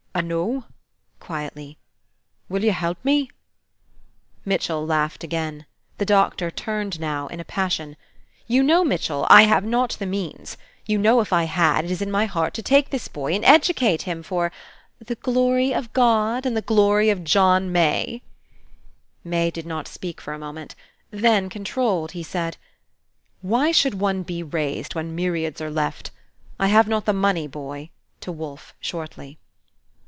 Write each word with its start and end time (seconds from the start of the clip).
"I 0.13 0.19
know," 0.19 0.65
quietly. 1.21 1.77
"Will 2.49 2.65
you 2.65 2.73
help 2.73 2.97
me?" 3.05 3.31
Mitchell 4.43 4.85
laughed 4.85 5.23
again. 5.23 5.65
The 5.99 6.05
Doctor 6.05 6.51
turned 6.51 6.99
now, 6.99 7.27
in 7.27 7.39
a 7.39 7.45
passion, 7.45 7.95
"You 8.45 8.61
know, 8.61 8.83
Mitchell, 8.83 9.25
I 9.29 9.43
have 9.43 9.63
not 9.63 9.91
the 9.91 10.05
means. 10.05 10.57
You 10.85 10.97
know, 10.97 11.21
if 11.21 11.31
I 11.31 11.45
had, 11.45 11.85
it 11.85 11.91
is 11.91 12.01
in 12.01 12.11
my 12.11 12.25
heart 12.25 12.53
to 12.55 12.61
take 12.61 12.89
this 12.89 13.07
boy 13.07 13.33
and 13.33 13.45
educate 13.45 14.01
him 14.01 14.21
for" 14.21 14.51
"The 14.99 15.15
glory 15.15 15.73
of 15.73 15.93
God, 15.93 16.45
and 16.45 16.57
the 16.57 16.61
glory 16.61 17.09
of 17.09 17.23
John 17.23 17.71
May." 17.71 18.21
May 19.23 19.49
did 19.49 19.65
not 19.65 19.87
speak 19.87 20.19
for 20.19 20.33
a 20.33 20.37
moment; 20.37 20.75
then, 21.09 21.47
controlled, 21.49 22.11
he 22.11 22.21
said, 22.21 22.57
"Why 23.41 23.71
should 23.71 23.93
one 23.95 24.23
be 24.23 24.43
raised, 24.43 24.93
when 24.93 25.15
myriads 25.15 25.61
are 25.61 25.71
left? 25.71 26.11
I 26.59 26.67
have 26.67 26.87
not 26.89 27.05
the 27.05 27.13
money, 27.13 27.47
boy," 27.47 27.91
to 28.19 28.31
Wolfe, 28.33 28.75
shortly. 28.81 29.37